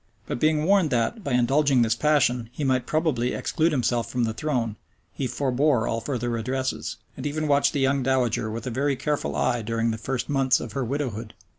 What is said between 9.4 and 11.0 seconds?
during the first months of her